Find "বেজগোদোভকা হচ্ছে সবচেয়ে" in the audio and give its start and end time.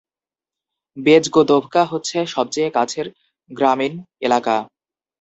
0.97-2.69